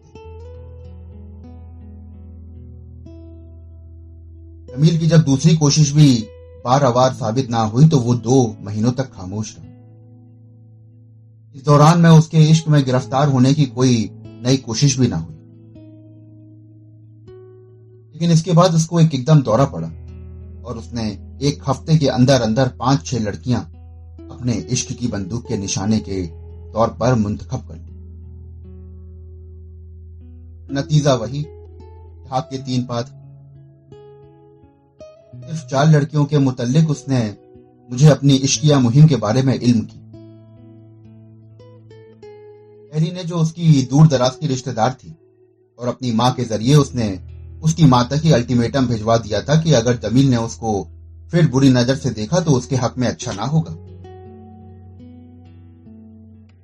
जमील 4.68 4.98
की 4.98 5.06
जब 5.06 5.22
दूसरी 5.22 5.56
कोशिश 5.56 5.92
भी 5.92 6.12
बार 6.64 6.82
अवार 6.82 7.12
साबित 7.14 7.50
ना 7.50 7.62
हुई 7.64 7.88
तो 7.88 7.98
वो 7.98 8.14
दो 8.20 8.38
महीनों 8.60 8.92
तक 8.92 9.12
खामोश 9.12 9.56
रहा। 9.58 9.68
इस 11.54 11.64
दौरान 11.64 12.00
मैं 12.00 12.10
उसके 12.10 12.38
इश्क 12.50 12.68
में 12.68 12.82
गिरफ़्तार 12.84 13.28
होने 13.28 13.52
की 13.54 13.64
कोई 13.66 14.10
नई 14.44 14.56
कोशिश 14.56 14.98
भी 14.98 15.08
ना 15.08 15.16
हुई। 15.16 15.34
लेकिन 18.12 18.30
इसके 18.30 18.52
बाद 18.52 18.74
उसको 18.74 19.00
एक 19.00 19.14
एकदम 19.14 19.40
दौरा 19.42 19.64
पड़ा 19.64 19.88
और 20.64 20.78
उसने 20.78 21.04
एक 21.42 21.62
हफ़्ते 21.68 21.98
के 21.98 22.06
अंदर 22.06 22.42
अंदर 22.42 22.68
पाँच 22.68 23.06
छह 23.06 23.18
लड़कियाँ 23.18 23.60
अपने 24.30 24.52
इश्क 24.70 24.92
की 24.92 25.08
बंदूक 25.08 25.46
के 25.48 25.56
निशाने 25.56 25.98
के 25.98 26.26
तौर 26.72 26.88
पर 26.88 27.14
मुंतखब 27.14 27.66
कर 27.68 27.76
ली 27.76 27.88
नतीजा 30.74 31.14
वही 31.14 31.40
हाथ 32.30 32.42
के 32.42 32.58
तीन 32.58 32.84
पात 32.84 33.06
सिर्फ़ 35.46 35.66
चार 35.66 35.90
लड़कियों 35.90 36.24
के 36.24 36.38
मुतलिक 36.38 36.90
उसने 36.90 37.36
मुझे 37.90 38.08
अपनी 38.08 38.34
इश्किया 38.34 38.78
मुहिम 38.80 39.06
के 39.06 39.16
बारे 39.16 39.42
में 39.42 39.54
इल्म 39.54 39.80
की। 39.80 39.99
हैरी 42.92 43.10
ने 43.12 43.22
जो 43.24 43.36
उसकी 43.36 43.82
दूर 43.90 44.06
दराज 44.08 44.36
की 44.36 44.46
रिश्तेदार 44.46 44.92
थी 44.94 45.14
और 45.78 45.88
अपनी 45.88 46.12
माँ 46.12 46.32
के 46.34 46.44
ज़रिए 46.44 46.74
उसने 46.74 47.08
उसकी 47.62 47.84
माँ 47.84 48.06
तक 48.08 48.20
ही 48.24 48.32
अल्टीमेटम 48.32 48.86
भिजवा 48.86 49.16
दिया 49.18 49.40
था 49.42 49.60
कि 49.62 49.72
अगर 49.72 49.96
जमील 49.98 50.30
ने 50.30 50.36
उसको 50.36 50.72
फिर 51.32 51.48
बुरी 51.48 51.68
नज़र 51.68 51.96
से 51.96 52.10
देखा 52.10 52.40
तो 52.40 52.50
उसके 52.50 52.76
हक 52.76 52.94
में 52.98 53.06
अच्छा 53.08 53.32
ना 53.32 53.44
होगा। 53.44 53.70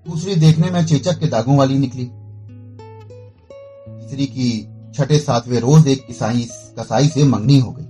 दूसरी 0.06 0.34
देखने 0.36 0.70
में 0.70 0.84
चेचक 0.86 1.18
के 1.20 1.26
दागों 1.26 1.56
वाली 1.56 1.78
निकली। 1.78 2.04
तीसरी 3.90 4.26
की 4.26 4.50
छठे 4.94 5.18
सातवें 5.18 5.58
रोज 5.60 5.88
एक 5.88 6.06
ईसाई 6.10 6.48
कसाई 6.78 7.08
से 7.08 7.24
मंगनी 7.24 7.58
हो 7.58 7.72
गई। 7.72 7.84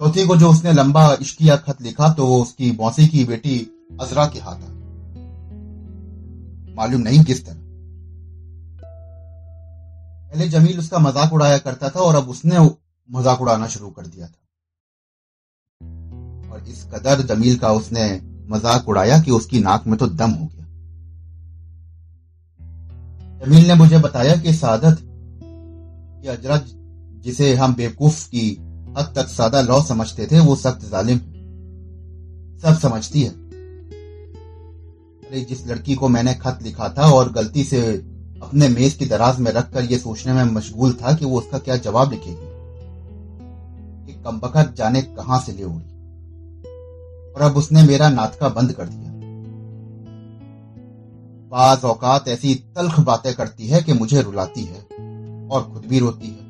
चौथी 0.00 0.26
को 0.26 0.36
जो 0.36 0.50
उसने 0.50 0.72
लंबा 0.72 1.12
इश्किया 1.20 1.56
खत 1.56 1.82
लिखा 1.82 2.12
तो 2.14 2.26
वो 2.26 2.42
उसकी 2.42 2.70
मौसी 2.72 3.06
की 3.08 3.24
बेटी 3.24 3.58
अजरा 4.00 4.26
के 4.26 4.38
हाथ 4.38 4.54
आ 4.54 4.73
मालूम 6.74 7.00
नहीं 7.00 7.24
किस 7.24 7.44
तरह। 7.46 7.60
पहले 10.30 10.48
जमील 10.48 10.78
उसका 10.78 10.98
मज़ाक 10.98 11.32
उड़ाया 11.32 11.58
करता 11.58 11.88
था 11.88 12.00
और 12.00 12.14
अब 12.14 12.28
उसने 12.28 12.58
मज़ाक 13.08 13.40
उड़ाना 13.40 13.66
शुरू 13.66 13.90
कर 13.90 14.06
दिया 14.06 14.26
था। 14.26 14.40
और 16.50 16.64
इस 16.68 16.84
कदर 16.84 17.22
जमील 17.26 17.58
का 17.58 17.72
उसने 17.72 18.04
मज़ाक 18.50 18.88
उड़ाया 18.88 19.20
कि 19.22 19.30
उसकी 19.30 19.60
नाक 19.60 19.86
में 19.86 19.96
तो 19.98 20.06
दम 20.06 20.30
हो 20.30 20.46
गया। 20.46 20.64
जमील 23.38 23.66
ने 23.68 23.74
मुझे 23.74 23.98
बताया 23.98 24.36
कि 24.36 24.52
सादत, 24.52 24.98
कि 26.22 26.28
अजरा 26.28 26.56
जिसे 27.24 27.54
हम 27.54 27.74
बेवकूफ़ 27.74 28.28
की 28.28 28.50
हद 28.98 29.12
तक 29.16 29.28
सादा 29.28 29.60
लौ 29.60 29.80
समझते 29.82 30.26
थे, 30.26 30.40
वो 30.40 30.56
सख्त 30.56 30.84
जालिम 30.90 31.18
सब 32.58 32.78
समझती 32.78 33.22
है। 33.22 33.30
अरे 35.34 35.42
जिस 35.42 35.66
लड़की 35.66 35.94
को 35.94 36.08
मैंने 36.08 36.34
खत 36.34 36.58
लिखा 36.62 36.88
था 36.88 37.10
और 37.12 37.32
गलती 37.32 37.64
से 37.64 37.80
अपने 38.42 38.68
मेज 38.68 38.94
की 38.94 39.06
दराज 39.06 39.40
में 39.40 39.52
रखकर 39.52 39.84
यह 39.84 39.98
सोचने 39.98 40.32
में 40.32 40.44
मशगूल 40.44 40.92
था 40.92 41.14
कि 41.14 41.24
वो 41.24 41.38
उसका 41.38 41.58
क्या 41.58 41.76
जवाब 41.76 42.10
लिखेगी? 42.10 42.48
कि 44.06 44.22
कमबकत 44.22 44.74
जाने 44.78 45.02
कहाँ 45.02 45.40
से 45.40 45.52
ले 45.52 45.64
उड़ी? 45.64 45.84
और 47.32 47.42
अब 47.42 47.56
उसने 47.56 47.82
मेरा 47.82 48.08
नाटका 48.08 48.48
बंद 48.48 48.72
कर 48.72 48.88
दिया। 48.88 49.10
बाज 51.48 51.84
औकात 51.84 52.28
ऐसी 52.28 52.54
तल्ख 52.54 53.00
बातें 53.00 53.34
करती 53.34 53.66
है 53.66 53.82
कि 53.82 53.92
मुझे 53.92 54.22
रुलाती 54.22 54.64
है 54.64 54.80
और 55.48 55.70
खुद 55.72 55.86
भी 55.86 55.98
रोती 55.98 56.28
है। 56.28 56.44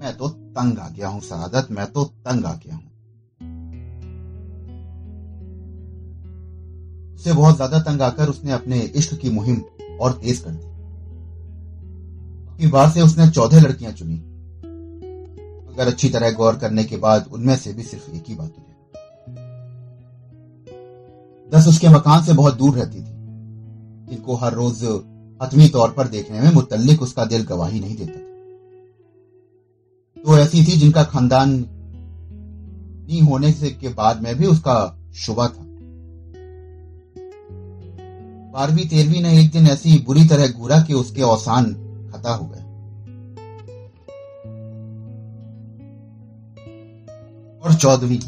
मैं 0.00 0.16
तो 0.16 0.28
तंग 0.28 0.78
आ 0.78 0.88
गया 0.88 1.08
हूँ 1.08 1.20
सआदत 1.20 1.68
मैं 1.70 1.86
तो 1.86 2.04
तंग 2.04 2.44
आ 2.44 2.52
गया 2.52 2.74
हूँ। 2.74 2.91
उससे 7.14 7.32
बहुत 7.32 7.56
ज़्यादा 7.56 7.78
तंग 7.82 8.02
आकर 8.02 8.28
उसने 8.28 8.52
अपने 8.52 8.80
इश्क 8.80 9.14
की 9.16 9.30
मुहिम 9.30 9.62
और 10.00 10.12
तेज 10.14 10.38
कर 10.38 10.50
दी। 10.50 10.66
अपनी 12.48 12.66
बार 12.70 12.90
से 12.90 13.00
उसने 13.02 13.30
चौदह 13.30 13.60
लड़कियाँ 13.60 13.92
चुनी। 13.92 14.16
अगर 15.68 15.86
अच्छी 15.86 16.08
तरह 16.10 16.30
गौर 16.32 16.56
करने 16.56 16.84
के 16.84 16.96
बाद 16.98 17.28
उनमें 17.32 17.56
से 17.56 17.72
भी 17.72 17.82
सिर्फ़ 17.84 18.10
एक 18.10 18.24
ही 18.28 18.34
बात 18.34 18.50
रही 18.50 18.70
दस 21.50 21.66
उसके 21.68 21.88
मकान 21.88 22.22
से 22.24 22.32
बहुत 22.32 22.56
दूर 22.56 22.74
रहती 22.74 22.98
थी, 22.98 23.12
जिनको 24.10 24.34
हर 24.36 24.52
रोज 24.54 24.82
हतमी 25.40 25.68
तौर 25.68 25.90
पर 25.90 26.08
देखने 26.08 26.40
में 26.40 26.52
मुतलिक 26.52 27.02
उसका 27.02 27.24
दिल 27.24 27.42
गवाही 27.44 27.80
नहीं 27.80 27.96
देता 27.96 28.20
तो 30.16 30.38
ऐसी 30.38 30.64
थी 30.64 30.76
जिनका 30.78 31.02
खानदान 31.04 31.50
नहीं 33.00 33.20
होने 33.22 33.52
से 33.52 33.70
के 33.72 33.88
बाद 33.90 34.22
में 34.22 34.34
भी 34.36 34.46
उसका 34.46 34.74
शुभा 35.16 35.46
था। 35.48 35.64
बारहवीं, 38.52 38.88
तेरहवीं 38.88 39.22
ने 39.22 39.40
एक 39.40 39.50
दिन 39.50 39.66
ऐसी 39.66 39.98
बुरी 39.98 40.24
तरह 40.24 40.48
घूरा 40.48 40.80
कि 40.80 40.94
उसके 40.94 41.22
औसान 41.22 41.64
खता 42.12 42.34
हो 42.34 42.46
गए। 42.46 42.60
और 47.60 47.74
चौदहवीं। 47.74 48.18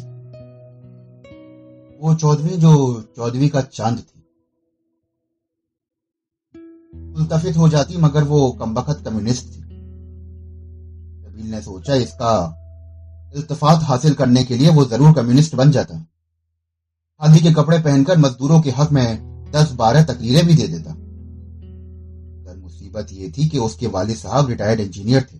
वो 2.01 2.15
चौदहवीं 2.15 2.57
जो 2.57 3.01
चौदहवीं 3.01 3.49
का 3.49 3.61
चाँद 3.61 3.99
थी। 3.99 4.23
मुलतफित 6.95 7.57
हो 7.57 7.69
जाती, 7.69 7.97
मगर 7.97 8.23
वो 8.23 8.51
कमबख्त 8.51 9.05
कम्युनिस्ट 9.05 9.45
थी। 9.45 9.61
जबील 11.21 11.51
ने 11.51 11.61
सोचा, 11.61 11.95
इसका 11.95 12.61
इल्तफात 13.35 13.79
हासिल 13.83 14.13
करने 14.13 14.43
के 14.43 14.57
लिए 14.57 14.69
वो 14.69 14.85
ज़रूर 14.85 15.13
कम्युनिस्ट 15.13 15.55
बन 15.55 15.71
जाता। 15.71 15.97
खादी 17.21 17.39
के 17.39 17.53
कपड़े 17.53 17.79
पहनकर 17.79 18.17
मजदूरों 18.17 18.61
के 18.61 18.69
हक 18.69 18.91
में 18.91 19.34
दस 19.55 19.71
बारह 19.71 20.03
तकरीरें 20.03 20.45
भी 20.47 20.53
दे 20.53 20.67
देता। 20.67 20.93
पर 22.45 22.57
मुसीबत 22.57 23.07
यह 23.11 23.31
थी 23.37 23.47
कि 23.49 23.57
उसके 23.57 23.87
वालिद 23.87 24.15
साहब 24.15 24.49
रिटायर्ड 24.49 24.79
इंजीनियर 24.79 25.21
थे। 25.23 25.37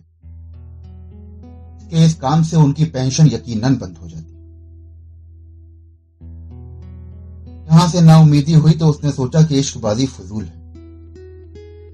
इस 2.04 2.14
काम 2.14 2.42
से 2.42 2.56
उनकी 2.56 2.84
पेंशन 2.84 3.26
यकीनन 3.26 3.76
बंद 3.76 3.96
हो 3.96 4.08
जाती। 4.08 4.32
यहाँ 7.66 7.88
से 7.88 8.00
नाउमीदी 8.00 8.52
हुई 8.52 8.72
तो 8.72 8.86
उसने 8.86 9.10
सोचा 9.10 9.42
कि 9.42 9.58
इश्कबाजी 9.58 10.06
फजूल 10.06 10.44
है। 10.44 10.64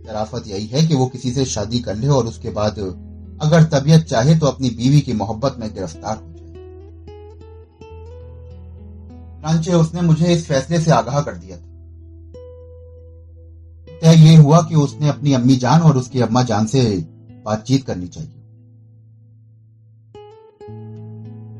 शराफत 0.04 0.46
यही 0.46 0.66
है 0.66 0.86
कि 0.86 0.94
वो 0.94 1.06
किसी 1.06 1.32
से 1.32 1.44
शादी 1.44 1.78
कर 1.78 1.96
ले 1.96 2.08
और 2.08 2.26
उसके 2.26 2.50
बाद 2.50 2.78
अगर 3.42 3.62
तबीयत 3.64 4.02
चाहे 4.02 4.34
तो 4.38 4.46
अपनी 4.46 4.70
बीवी 4.70 5.00
की 5.00 5.12
मोहब्बत 5.12 5.56
में 5.58 5.74
गिरफ़्तार 5.74 6.16
हो 6.16 6.32
जाए। 9.42 9.74
उसने 9.74 10.00
मुझे 10.00 10.32
इस 10.32 10.46
फैसले 10.46 10.80
से 10.80 10.90
आगाह 10.90 11.20
कर 11.20 11.36
दिया 11.36 11.56
था। 11.56 11.71
तय 14.02 14.16
ये 14.18 14.36
हुआ 14.36 14.60
कि 14.62 14.74
उसने 14.74 15.08
अपनी 15.08 15.32
अम्मी 15.32 15.56
जान 15.56 15.80
और 15.80 15.96
उसकी 15.96 16.20
अम्मा 16.20 16.42
जान 16.42 16.66
से 16.66 16.82
बातचीत 17.46 17.84
करनी 17.86 18.08
चाहिए। 18.08 18.40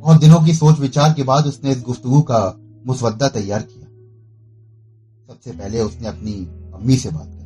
बहुत 0.01 0.21
दिनों 0.21 0.41
की 0.45 0.55
सोच 0.55 0.79
विचार 0.79 1.13
के 1.13 1.23
बाद 1.23 1.47
उसने 1.47 1.71
इस 1.71 1.83
गुफ्तगु 1.83 2.21
का 2.21 2.41
मुसवदा 2.87 3.29
तैयार 3.29 3.63
किया। 3.63 3.87
सबसे 5.27 5.51
पहले 5.51 5.81
उसने 5.81 6.09
अपनी 6.09 6.33
अम्मी 6.75 6.97
से 6.97 7.11
बात 7.11 7.27
की 7.27 7.41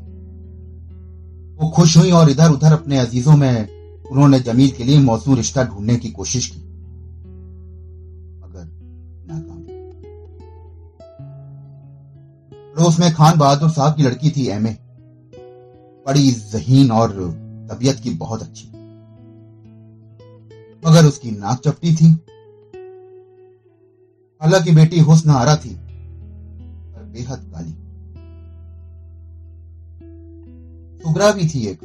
वो 1.56 1.68
खुश 1.70 1.96
हुई 1.96 2.10
और 2.10 2.30
इधर 2.30 2.50
उधर 2.50 2.72
अपने 2.72 2.98
अजीजों 2.98 3.36
में 3.36 3.68
उन्होंने 4.04 4.40
जमील 4.40 4.70
के 4.70 4.84
लिए 4.84 4.98
मौसू 5.00 5.34
रिश्ता 5.34 5.64
ढूँढने 5.64 5.96
की 5.96 6.10
कोशिश 6.10 6.46
की। 6.46 6.60
नाकाम। 9.28 9.62
पड़ोस 12.74 12.98
में 13.00 13.12
खान 13.14 13.38
बहादुर 13.38 13.70
साहब 13.70 13.96
की 13.96 14.02
लड़की 14.02 14.30
थी 14.30 14.46
एमए 14.46 14.76
बड़ी 16.06 16.30
जहीन 16.30 16.90
और 16.90 17.10
तबीयत 17.70 18.00
की 18.00 18.10
बहुत 18.10 18.42
अच्छी। 18.42 18.68
मगर 20.84 21.06
उसकी 21.06 21.30
नाक 21.30 21.60
चपटी 21.60 21.94
थी। 21.94 22.12
अल्लाह 24.40 24.64
की 24.64 24.72
बेटी 24.72 25.00
हुस्न 25.00 25.30
आरा 25.30 25.56
थी, 25.56 25.70
पर 25.70 27.04
बेहद 27.04 27.50
काली। 27.54 27.72
सुगरा 31.02 31.30
भी 31.32 31.48
थी 31.48 31.66
एक, 31.66 31.84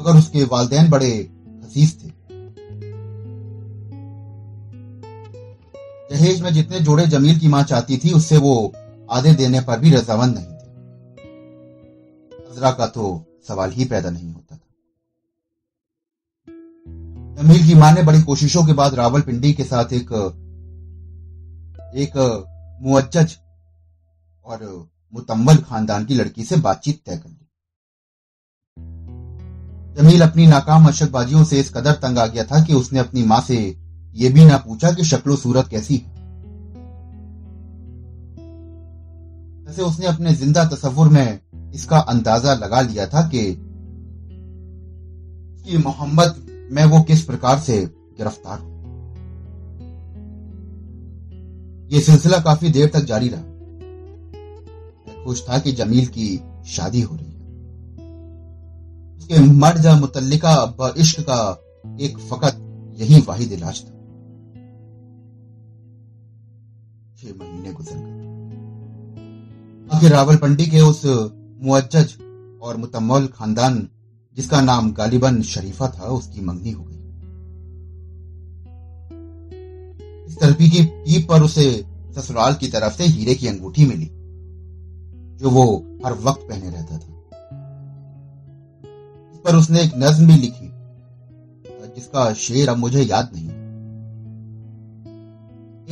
मगर 0.00 0.18
उसके 0.18 0.44
वालदेन 0.44 0.90
बड़े 0.90 1.12
हसीस 1.64 1.94
थे। 2.02 2.08
जहेज 6.10 6.42
में 6.42 6.52
जितने 6.52 6.80
जोड़े 6.80 7.06
जमील 7.06 7.38
की 7.38 7.48
माँ 7.48 7.62
चाहती 7.62 7.96
थी, 7.96 8.12
उससे 8.12 8.36
वो 8.36 8.72
आधे 9.10 9.34
देने 9.34 9.60
पर 9.60 9.80
भी 9.80 9.90
रजामंद 9.90 10.34
नहीं। 10.34 10.55
हजरा 12.56 12.70
का 12.72 12.86
तो 12.86 13.06
सवाल 13.48 13.70
ही 13.70 13.84
पैदा 13.84 14.10
नहीं 14.10 14.32
होता 14.32 14.56
था। 14.56 14.60
जमील 17.36 17.66
की 17.66 17.74
माँ 17.74 17.92
ने 17.92 18.02
बड़ी 18.02 18.22
कोशिशों 18.22 18.64
के 18.66 18.72
बाद 18.72 18.94
रावलपिंडी 18.94 19.52
के 19.52 19.64
साथ 19.64 19.92
एक 19.92 20.12
एक 21.96 22.16
मुअज्जज 22.82 23.36
और 24.46 24.64
मुतम्मल 25.14 25.56
खानदान 25.60 26.04
की 26.04 26.14
लड़की 26.14 26.44
से 26.44 26.56
बातचीत 26.56 27.00
तय 27.06 27.16
कर 27.16 27.28
ली। 27.28 27.46
जमील 29.96 30.22
अपनी 30.22 30.46
नाकाम 30.46 30.86
अशकबाजियों 30.88 31.44
से 31.44 31.60
इस 31.60 31.72
कदर 31.74 31.92
तंग 32.00 32.18
आ 32.18 32.26
गया 32.26 32.44
था 32.44 32.64
कि 32.64 32.74
उसने 32.74 32.98
अपनी 32.98 33.22
माँ 33.24 33.40
से 33.40 33.56
यह 34.14 34.32
भी 34.34 34.44
ना 34.44 34.56
पूछा 34.58 34.92
कि 34.92 35.04
शक्लो 35.04 35.36
सूरत 35.36 35.68
कैसी 35.68 35.96
है। 35.96 36.14
जैसे 39.66 39.82
उसने 39.82 40.06
अपने 40.06 40.34
ज़िंदा 40.34 40.64
तस्वुर 40.64 41.08
में 41.08 41.40
इसका 41.76 41.98
अंदाज़ा 41.98 42.54
लगा 42.54 42.80
लिया 42.80 43.06
था 43.06 43.22
कि 43.28 43.42
कि 45.64 45.78
मोहम्मद 45.78 46.46
में 46.72 46.84
वो 46.84 47.02
किस 47.02 47.22
प्रकार 47.24 47.58
से 47.58 47.76
गिरफ़्तार 48.18 48.58
हो 48.58 48.74
ये 51.92 52.00
सिलसिला 52.00 52.38
काफ़ी 52.38 52.70
देर 52.70 52.88
तक 52.88 53.04
जारी 53.04 53.28
रहा। 53.28 53.42
मैं 55.06 55.24
खुश 55.24 55.42
था 55.48 55.58
कि 55.58 55.72
जमील 55.72 56.06
की 56.06 56.28
शादी 56.66 57.00
हो 57.00 57.16
रही 57.16 57.26
है। 57.26 57.34
उसके 59.18 59.40
मर्द 59.54 59.86
मुतलिका 60.00 60.54
इश्क 60.98 61.20
का 61.20 61.40
एक 62.00 62.18
फकत 62.18 62.54
यही 62.98 63.20
वाहिद 63.20 63.52
इलाज 63.52 63.80
था। 63.80 63.92
छह 67.16 67.30
महीने 67.38 67.72
गुजर 67.72 67.96
गए। 67.96 68.14
आखिर 69.96 70.10
रावलपिंडी 70.12 70.66
के 70.66 70.80
उस 70.80 71.02
मुअज्जज 71.62 72.14
और 72.62 72.76
मुतमल 72.76 73.26
खानदान, 73.26 73.88
जिसका 74.36 74.60
नाम 74.60 74.92
गालिबन 74.92 75.42
शरीफा 75.42 75.88
था, 75.88 76.02
उसकी 76.02 76.40
मंगनी 76.40 76.70
हो 76.70 76.84
गई। 76.84 76.96
इस 80.26 80.38
तरफी 80.40 80.70
की 80.70 80.84
पीप 80.84 81.28
पर 81.28 81.42
उसे 81.42 81.84
ससुराल 82.16 82.54
की 82.54 82.68
तरफ़ 82.68 82.92
से 82.92 83.04
हीरे 83.04 83.34
की 83.34 83.46
अंगूठी 83.46 83.86
मिली, 83.86 84.10
जो 85.36 85.50
वो 85.50 85.84
हर 86.06 86.12
वक्त 86.12 86.40
पहने 86.40 86.70
रहता 86.70 86.98
था। 86.98 87.12
इस 89.32 89.38
पर 89.38 89.56
उसने 89.56 89.80
एक 89.80 89.92
नज्म 89.96 90.26
भी 90.26 90.34
लिखी, 90.34 90.70
जिसका 91.94 92.32
शेर 92.34 92.68
अब 92.68 92.76
मुझे 92.76 93.02
याद 93.02 93.30
नहीं। 93.34 93.48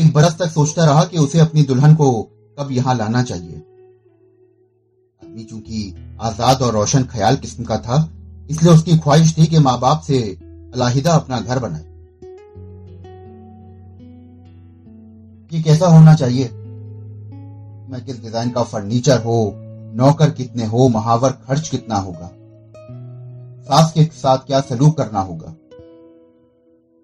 एक 0.06 0.12
बरस 0.12 0.38
तक 0.38 0.46
सोचता 0.46 0.84
रहा 0.84 1.04
कि 1.04 1.18
उसे 1.18 1.38
अपनी 1.38 1.62
दुल्हन 1.62 1.94
को 1.94 2.22
कब 2.58 2.68
यहाँ 2.70 2.94
लाना 2.94 3.22
चाहिए। 3.22 3.62
आदमी 5.34 5.44
चूँकि 5.44 5.94
आज़ाद 6.20 6.62
और 6.62 6.72
रोशन 6.72 7.04
ख्याल 7.04 7.36
किस्म 7.36 7.64
का 7.64 7.76
था, 7.78 7.96
इसलिए 8.50 8.72
उसकी 8.72 8.96
ख्वाहिश 8.98 9.36
थी 9.38 9.46
कि 9.46 9.58
माँ 9.58 9.78
बाप 9.80 10.00
से 10.00 10.18
अलाहिदा 10.74 11.12
अपना 11.12 11.40
घर 11.40 11.58
बनाए। 11.58 11.84
ये 15.52 15.62
कैसा 15.62 15.86
होना 15.86 16.14
चाहिए? 16.14 16.44
मैं 17.88 18.04
किस 18.06 18.22
डिज़ाइन 18.22 18.50
का 18.50 18.62
फर्नीचर 18.62 19.18
हो, 19.22 19.52
नौकर 19.96 20.30
कितने 20.30 20.64
हो, 20.64 20.88
महावर 20.88 21.30
खर्च 21.46 21.68
कितना 21.68 21.96
होगा? 21.96 22.30
सास 23.64 23.92
के 23.92 24.04
साथ 24.04 24.38
क्या 24.38 24.60
सलूक 24.60 24.96
करना 24.96 25.20
होगा? 25.20 25.54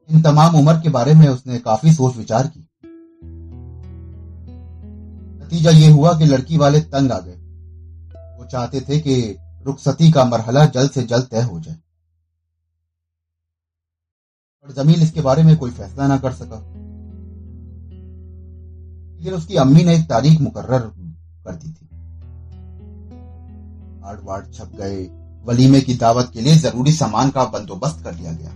इन 0.09 0.23
तमाम 0.23 0.55
उम्र 0.57 0.75
के 0.75 0.88
बारे 0.88 1.14
में 1.14 1.29
उसने 1.29 1.59
काफ़ी 1.59 1.93
सोच 1.93 2.16
विचार 2.16 2.47
की। 2.47 2.66
नतीजा 5.40 5.71
ये 5.71 5.90
हुआ 5.90 6.12
कि 6.19 6.25
लड़की 6.25 6.57
वाले 6.57 6.81
तंग 6.81 7.12
आ 7.12 7.19
गए। 7.19 7.30
चाहते 8.50 8.80
थे 8.80 9.00
कि 9.00 9.38
रुखसती 9.62 10.12
का 10.12 10.24
मरहला 10.24 10.64
जल्द 10.64 10.90
से 10.90 11.02
जल्द 11.02 11.24
तय 11.24 11.42
हो 11.42 11.60
जाए। 11.60 11.76
पर 14.62 14.72
ज़मीन 14.72 15.02
इसके 15.02 15.20
बारे 15.20 15.42
में 15.42 15.56
कोई 15.56 15.70
फैसला 15.70 16.06
ना 16.06 16.18
कर 16.18 16.32
सका। 16.32 16.80
लेकिन 19.16 19.34
उसकी 19.34 19.56
अम्मी 19.56 19.84
ने 19.84 19.96
एक 19.96 20.04
तारीख 20.08 20.40
मुकर्र 20.40 20.78
कर 21.44 21.54
दी 21.54 21.72
थी। 21.72 21.88
कार्ड 24.02 24.20
वार्ड 24.24 24.54
छप 24.54 24.72
गए। 24.74 25.10
वलीमे 25.44 25.80
की 25.80 25.94
दावत 25.94 26.30
के 26.32 26.40
लिए 26.40 26.56
ज़रूरी 26.56 26.92
सामान 26.92 27.30
का 27.30 27.44
बंदोबस्त 27.44 28.04
कर 28.04 28.14
लिया 28.14 28.32
गया। 28.32 28.50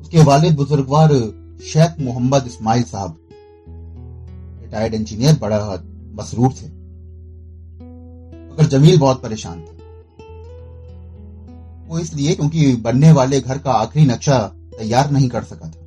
उसके 0.00 0.24
वालिद 0.24 0.56
बुजुर्गवार 0.56 1.08
शेख 1.64 2.00
मोहम्मद 2.00 2.46
इस्माइल 2.46 2.82
साहब 2.82 3.18
रिटायर्ड 4.64 4.94
इंजीनियर 4.94 5.38
बड़ा 5.38 5.82
मसरूर 6.14 6.52
थे। 6.52 6.75
मगर 8.56 8.66
जमील 8.66 8.98
बहुत 8.98 9.22
परेशान 9.22 9.60
थे। 9.60 9.76
वो 11.88 11.98
इसलिए 11.98 12.34
क्योंकि 12.34 12.76
बनने 12.76 13.12
वाले 13.12 13.40
घर 13.40 13.58
का 13.58 13.72
आखिरी 13.72 14.06
नक्शा 14.06 14.38
तैयार 14.78 15.10
नहीं 15.10 15.28
कर 15.28 15.42
सका 15.42 15.68
था। 15.68 15.82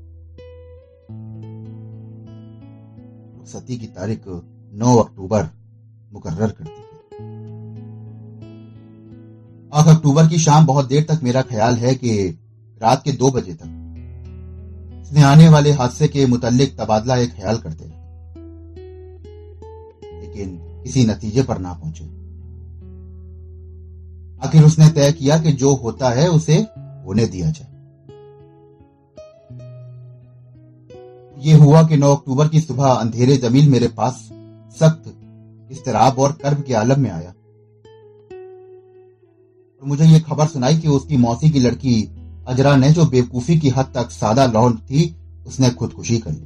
सती 3.46 3.78
की 3.78 3.86
तारीख 3.86 4.22
9 4.74 4.96
अक्टूबर 4.96 5.48
मुकर्र 6.14 6.48
कर 6.48 6.64
दी 6.64 6.70
गई। 6.70 6.90
आठ 9.74 9.88
अक्टूबर 9.88 10.28
की 10.28 10.38
शाम 10.38 10.66
बहुत 10.66 10.88
देर 10.88 11.04
तक 11.04 11.24
मेरा 11.24 11.42
ख्याल 11.42 11.76
है 11.76 11.96
कि 11.96 12.40
रात 12.82 13.04
के 13.04 13.12
दो 13.12 13.32
बजे 13.32 13.54
तक 13.54 13.76
उसने 15.04 15.22
आने 15.22 15.50
वाले 15.50 15.72
हादसे 15.72 16.08
के 16.08 16.26
मुतलिक 16.26 16.78
तबादला 16.78 17.18
एक 17.18 17.36
ख्याल 17.36 17.58
करते 17.58 17.86
रहे। 17.86 18.00
लेकिन 20.22 20.58
किसी 20.84 21.06
नतीजे 21.06 21.44
पर 21.44 21.58
ना 21.58 21.74
पहुँचे। 21.74 22.19
आखिर 24.44 24.64
उसने 24.64 24.90
तय 24.90 25.12
किया 25.12 25.38
कि 25.38 25.52
जो 25.52 25.74
होता 25.74 26.10
है 26.10 26.28
उसे 26.30 26.56
होने 27.06 27.26
दिया 27.26 27.50
जाए। 27.52 27.68
ये 31.38 31.54
हुआ 31.54 31.84
कि 31.84 31.98
9 31.98 32.16
अक्टूबर 32.16 32.48
की 32.48 32.60
सुबह 32.60 32.86
अंधेरे 32.86 33.38
जमील 33.38 33.70
मेरे 33.70 33.88
पास 33.88 34.14
सख्त 34.80 35.14
इसतराब 35.72 36.20
और 36.20 36.32
कर्ब 36.32 36.62
के 36.62 36.74
आलम 36.74 37.02
में 37.02 37.10
आया। 37.12 37.30
और 39.82 39.88
मुझे 39.88 40.06
ये 40.06 40.20
खबर 40.20 40.48
सुनाई 40.48 40.78
कि 40.78 40.88
उसकी 40.88 41.18
मौसी 41.18 41.50
की 41.50 41.60
लड़की 41.60 42.02
अजरा 42.48 42.76
ने 42.76 42.92
जो 42.92 43.06
बेवकूफ़ी 43.06 43.60
की 43.60 43.70
हद 43.70 43.92
तक 43.96 44.12
सादा 44.12 44.46
लौन 44.46 44.78
थी, 44.78 45.16
उसने 45.48 45.70
खुदकुशी 45.70 46.18
कर 46.18 46.32
ली। 46.32 46.46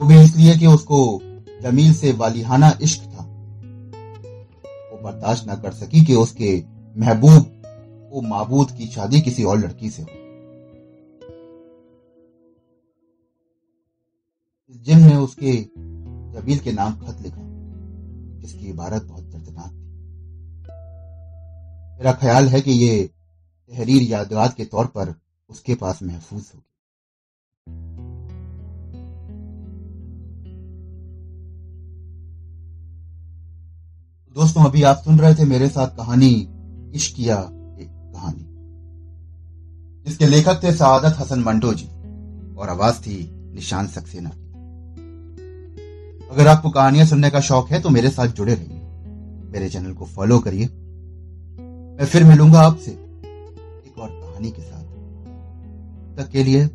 वो 0.00 0.08
भी 0.08 0.20
इसलिए 0.20 0.58
कि 0.58 0.66
उसको 0.66 1.20
जमील 1.62 1.94
से 1.94 2.12
वालिहाना 2.12 2.78
इश्क 2.82 3.11
बर्दाश्त 5.02 5.48
न 5.48 5.54
कर 5.54 5.72
सकी 5.72 6.04
कि 6.04 6.14
उसके 6.14 6.64
महबूब 6.96 7.62
को 8.12 8.20
माबूद 8.20 8.70
की 8.70 8.86
शादी 8.86 9.20
किसी 9.20 9.44
और 9.44 9.58
लड़की 9.58 9.90
से 9.90 10.02
हो। 10.02 10.08
जिम 14.84 14.98
ने 14.98 15.16
उसके 15.16 15.52
जबील 16.32 16.58
के 16.58 16.72
नाम 16.72 16.92
खत 16.92 17.20
लिखा, 17.20 17.42
जिसकी 18.40 18.66
इबारत 18.66 19.02
बहुत 19.02 19.24
दर्दनाक 19.24 19.70
थी। 19.70 19.82
मेरा 21.98 22.12
ख्याल 22.12 22.48
है 22.48 22.60
कि 22.60 22.72
ये 22.72 23.10
तहरीर 23.70 24.02
यादगार 24.02 24.54
के 24.56 24.64
तौर 24.64 24.86
पर 24.86 25.14
उसके 25.50 25.74
पास 25.74 26.02
महफूज 26.02 26.42
होगी। 26.54 26.71
दोस्तों, 34.36 34.64
अभी 34.64 34.82
आप 34.82 34.96
सुन 34.96 35.18
रहे 35.18 35.34
थे 35.34 35.44
मेरे 35.44 35.68
साथ 35.68 35.88
कहानी 35.88 36.48
इश्किया 36.94 37.36
एक 37.80 38.12
कहानी। 38.14 38.46
जिसके 40.06 40.26
लेखक 40.26 40.62
थे 40.62 40.72
सादत 40.72 41.16
हसन 41.18 41.40
मंटो 41.40 41.74
जी, 41.74 41.86
और 42.54 42.68
आवाज़ 42.68 42.94
थी 42.94 43.30
निशान 43.54 43.86
सक्सेना 43.86 44.30
की। 44.34 44.48
अगर 46.34 46.46
आपको 46.46 46.70
कहानियाँ 46.70 47.06
सुनने 47.06 47.30
का 47.30 47.40
शौक 47.40 47.70
है 47.70 47.80
तो 47.80 47.88
मेरे 47.88 48.10
साथ 48.10 48.28
जुड़े 48.28 48.54
रहिए। 48.54 48.80
मेरे 49.52 49.68
चैनल 49.68 49.92
को 49.92 50.04
फॉलो 50.04 50.38
करिए। 50.38 50.66
मैं 51.98 52.06
फिर 52.06 52.24
मिलूँगा 52.24 52.60
आपसे 52.60 52.90
एक 52.90 53.94
और 53.98 54.08
कहानी 54.08 54.50
के 54.50 54.62
साथ। 54.62 54.82
तक 56.16 56.30
के 56.32 56.44
लिए 56.44 56.66